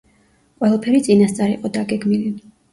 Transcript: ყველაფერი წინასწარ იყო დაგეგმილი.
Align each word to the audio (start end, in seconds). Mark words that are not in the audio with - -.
ყველაფერი 0.63 1.03
წინასწარ 1.09 1.55
იყო 1.59 1.73
დაგეგმილი. 1.79 2.37